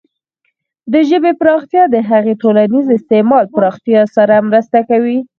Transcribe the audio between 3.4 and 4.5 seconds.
پراختیا سره